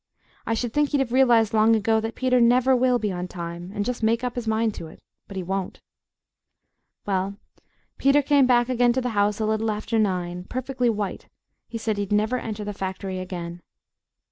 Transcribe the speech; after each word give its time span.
I 0.47 0.55
should 0.55 0.73
think 0.73 0.89
he'd 0.89 0.99
have 0.99 1.11
realized 1.11 1.53
long 1.53 1.75
ago 1.75 1.99
that 1.99 2.15
Peter 2.15 2.41
NEVER 2.41 2.75
will 2.75 2.97
be 2.97 3.11
on 3.11 3.27
time, 3.27 3.69
and 3.75 3.85
just 3.85 4.01
make 4.01 4.23
up 4.23 4.33
his 4.33 4.47
mind 4.47 4.73
to 4.73 4.87
it, 4.87 4.99
but 5.27 5.37
he 5.37 5.43
won't. 5.43 5.79
Well, 7.05 7.35
Peter 7.99 8.23
came 8.23 8.47
back 8.47 8.67
again 8.67 8.93
to 8.93 9.01
the 9.01 9.09
house 9.09 9.39
a 9.39 9.45
little 9.45 9.69
after 9.69 9.99
nine, 9.99 10.45
perfectly 10.45 10.89
white; 10.89 11.29
he 11.69 11.77
said 11.77 11.99
he'd 11.99 12.11
never 12.11 12.39
enter 12.39 12.63
the 12.63 12.73
factory 12.73 13.19
again.... 13.19 13.61